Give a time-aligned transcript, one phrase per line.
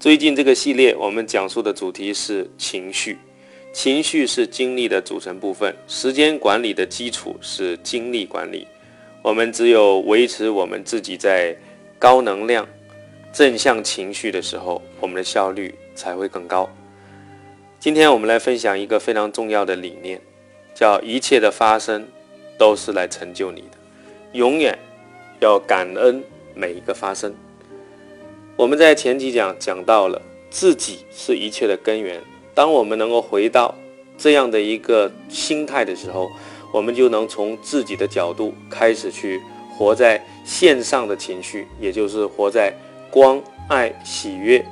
[0.00, 3.18] 最近这个系列，我们讲述的主题是情绪。
[3.70, 8.66] 情绪是精力的组成部分，时间管理的基础是精力管理。
[9.20, 11.54] 我们只有维持我们自己在
[11.98, 12.66] 高能量、
[13.30, 16.66] 正向情绪的时候，我们的效率才会更高。
[17.78, 20.18] 今天我们来分享一个非常重要的理念，
[20.74, 22.08] 叫一切的发生
[22.56, 23.76] 都是来成就你的，
[24.32, 24.78] 永远
[25.40, 27.34] 要感恩每一个发生。
[28.60, 32.20] 我们在前几讲讲到了自己是一切的根源。
[32.54, 33.74] 当我们能够回到
[34.18, 36.30] 这样的一个心态的时候，
[36.70, 39.40] 我们就能从自己的角度开始去
[39.74, 42.70] 活在线上的情绪，也就是活在
[43.10, 44.62] 光、爱、喜悦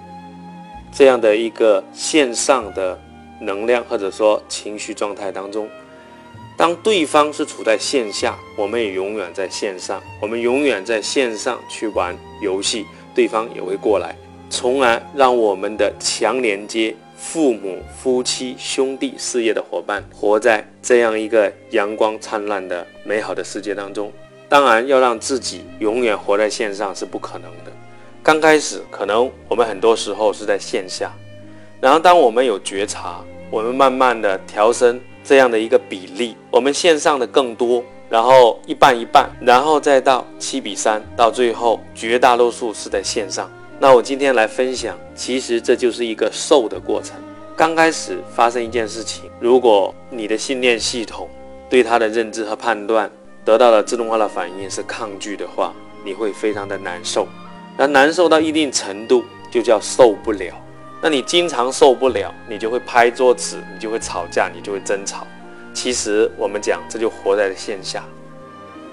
[0.92, 3.00] 这样的一个线上的
[3.40, 5.66] 能量或者说情绪状态当中。
[6.58, 12.84] 当对方是处在线下，我们也永远在线上，我们永远在线上去玩游戏。
[13.14, 14.14] 对方也会过来，
[14.50, 24.12] 从而让我们的强连接，父母、夫妻、兄弟、事业的伙伴，活在这样一个阳光灿烂的美好的世界当中。
[24.48, 27.72] 当然，要让自己永远活在线上是不可能的。
[28.22, 31.12] 刚开始，可能我们很多时候是在线下，
[31.80, 37.84] 然后当我们有觉察，我们慢慢的调升这样的一个比例，我们线上的更多。
[38.08, 43.50] 然后一半一半，然后再到七比三，到最后绝大多数是在线上。
[43.78, 47.16] 那我今天来分享，其实这就是一个瘦的过程。
[47.56, 51.28] 刚开始发生一件事情，如果你的信念系统
[51.68, 53.10] 对它的认知和判断
[53.44, 55.72] 得到了自动化的反应是抗拒的话，
[56.04, 57.26] 你会非常的难受。
[57.76, 60.54] 那难受到一定程度，就叫受不了。
[61.00, 65.26] 那你经常受不了，你就会拍桌子，你就会吵架，你就会争吵。
[65.80, 68.04] 其实我们讲，这就活在了线下。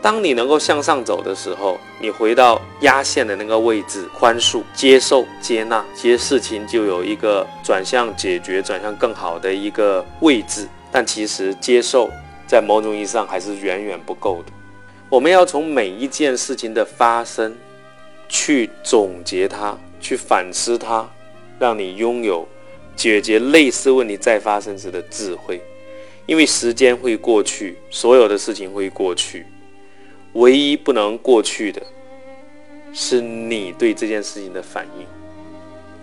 [0.03, 10.67] 当你能够向上走的时候，你回到压线的那个位置，宽恕、接受、接纳，其实事情就有一个转向解决、转向更好的一个位置。
[10.91, 12.07] 但其实接受
[12.45, 14.53] 在某种意义上还是远远不够的。
[15.09, 17.57] 我们要从每一件事情的发生
[18.29, 21.09] 去总结它，去反思它，
[21.57, 22.47] 让你拥有
[22.95, 25.59] 解决类似问题再发生时的智慧。
[26.27, 29.45] 因为时间会过去，所有的事情会过去，
[30.33, 31.79] 唯一不能过去的，
[32.91, 35.05] 是你对这件事情的反应。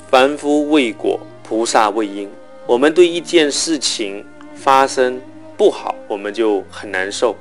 [0.09, 2.31] 凡夫为果，菩萨为因。
[2.69, 4.25] 我们对一件事情
[4.55, 5.21] 发生
[5.57, 7.35] 不好，我们就很难受，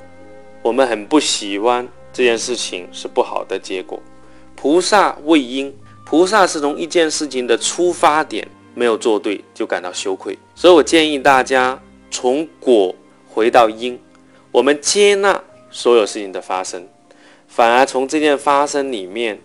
[0.64, 4.02] 我们很不喜欢这件事情是不好的结果。
[4.56, 5.72] 菩萨为因，
[6.04, 11.80] 菩萨是从一件事情的出发点没有做对就感到羞愧，所以我建议大家。
[12.12, 12.94] 从果
[13.28, 13.98] 回到因，
[14.52, 15.42] 我们接纳
[15.72, 16.86] 所有事情的发生，
[17.48, 19.40] 反而从这件发生里面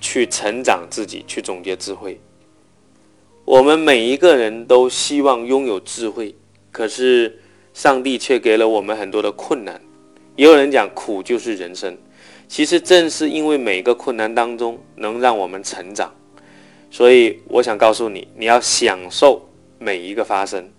[0.00, 2.20] 去成长自己，去总结智慧。
[3.44, 6.34] 我们每一个人都希望拥有智慧，
[6.70, 7.40] 可是
[7.74, 9.80] 上帝却给了我们很多的困难。
[10.36, 11.96] 也有人讲苦就是人生，
[12.46, 16.14] 其实正是因为每个困难当中能让我们成长，
[16.90, 20.70] 所以我想告诉你，你要享受每一个发生。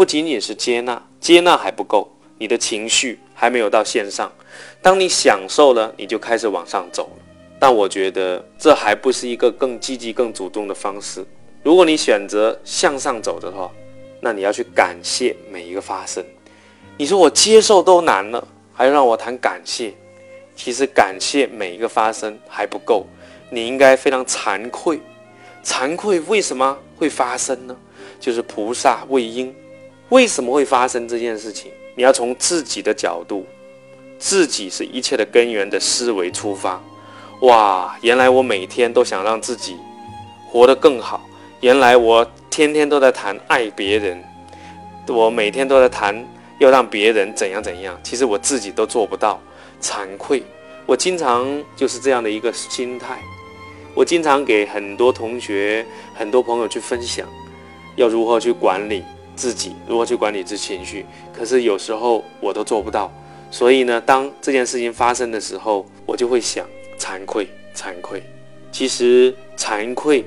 [0.00, 4.32] 不仅仅是接纳，接纳还不够，你的情绪还没有到线上。
[4.80, 7.22] 当你享受了，你就开始往上走了。
[7.58, 11.22] 但我觉得这还不是一个更积极、更主动的方式。
[11.62, 13.70] 如果你选择向上走的话，
[14.22, 16.24] 那你要去感谢每一个发生。
[16.96, 19.92] 你说我接受都难了，还要让我谈感谢？
[20.56, 23.04] 其实感谢每一个发生还不够，
[23.50, 24.98] 你应该非常惭愧。
[25.62, 27.76] 惭愧为什么会发生呢？
[28.18, 29.54] 就是菩萨为因。
[30.10, 31.70] 为什么会发生这件事情？
[31.94, 33.46] 你要从自己的角度，
[34.18, 36.82] 自己是一切的根源的思维出发。
[37.42, 39.76] 哇，原来我每天都想让自己
[40.48, 41.24] 活得更好。
[41.60, 44.22] 原来我天天都在谈爱别人，
[45.06, 46.26] 我每天都在谈
[46.58, 47.98] 要让别人怎样怎样。
[48.02, 49.40] 其实我自己都做不到，
[49.80, 50.42] 惭愧。
[50.86, 51.46] 我经常
[51.76, 53.20] 就是这样的一个心态。
[53.94, 57.28] 我经常给很多同学、很多朋友去分享，
[57.94, 59.04] 要如何去管理。
[59.36, 61.04] 自己如何去管理这情绪？
[61.32, 63.12] 可是有时候我都做不到，
[63.50, 66.66] 所以呢，当这件事情发生的时候，我就会想
[66.98, 68.22] 惭愧，惭愧。
[68.70, 70.24] 其实惭愧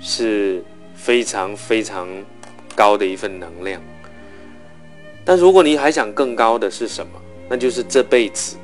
[0.00, 0.62] 是
[0.94, 2.08] 非常非常
[2.74, 3.80] 高的一份能量。
[5.24, 7.12] 但如果你还想更高的是什么？
[7.48, 8.56] 那就是这辈子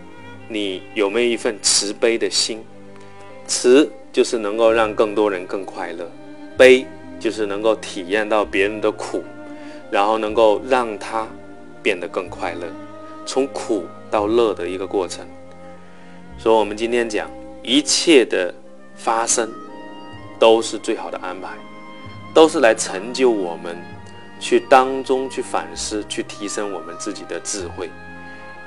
[0.48, 2.64] 你有没有一份慈悲的心？
[3.46, 6.10] 慈就是能够让更多人更快乐，
[6.56, 6.84] 悲
[7.20, 9.22] 就是能够体验到别人的苦，
[9.92, 11.28] 然后能够让他
[11.82, 12.66] 变得更快乐，
[13.26, 15.26] 从苦到乐的一个过程。
[16.38, 17.30] 所以，我们今天讲
[17.62, 18.52] 一切的
[18.96, 19.52] 发生
[20.38, 21.50] 都是最好的安排，
[22.32, 23.76] 都是来成就我们，
[24.40, 27.90] 去当中去反思，去提升我们自己的智慧。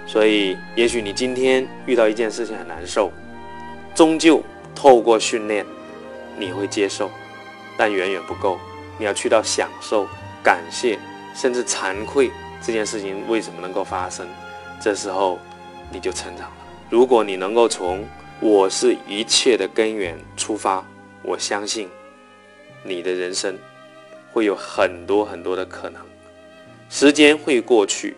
[0.05, 3.11] 所以，也许你今天遇到一件事情很难受，
[3.95, 4.43] 终究
[4.75, 5.65] 透过训练
[6.37, 7.09] 你会接受，
[7.75, 8.59] 但远远不够。
[8.99, 10.07] 你要去到享受、
[10.43, 10.97] 感谢，
[11.35, 14.25] 甚至惭愧这件事情为什么能够发生，
[14.81, 15.37] 这时候
[15.91, 16.57] 你就成长了。
[16.89, 18.03] 如果你能够从
[18.39, 20.83] 我是一切的根源出发，
[21.21, 21.89] 我相信
[22.83, 23.57] 你的人生
[24.31, 26.01] 会有很多很多的可能。
[26.89, 28.15] 时间会过去，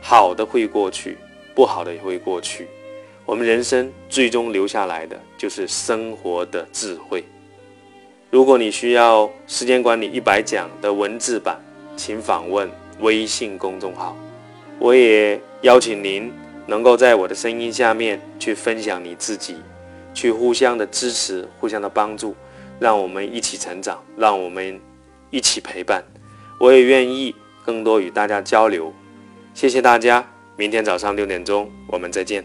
[0.00, 1.18] 好的会过去，
[1.54, 2.68] 不好的也会过去。
[3.26, 7.24] 我们人生最终留下来的就是生活的智慧。
[8.30, 11.58] 如果你需要时间管理一百讲的文字版，
[11.96, 12.70] 请访问
[13.00, 14.16] 微信公众号。
[14.78, 16.32] 我也邀请您。
[16.66, 19.56] 能够在我的声音下面去分享你自己，
[20.14, 22.34] 去互相的支持，互相的帮助，
[22.80, 24.80] 让我们一起成长，让我们
[25.28, 26.02] 一起陪伴。
[26.58, 27.34] 我也愿意
[27.66, 28.90] 更多与大家交流。
[29.52, 30.26] 谢谢大家，
[30.56, 32.42] 明天早上六点钟我们再见。